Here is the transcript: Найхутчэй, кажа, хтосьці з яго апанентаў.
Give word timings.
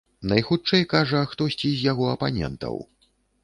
Найхутчэй, 0.29 0.85
кажа, 0.93 1.21
хтосьці 1.35 1.69
з 1.77 1.87
яго 1.91 2.11
апанентаў. 2.17 2.85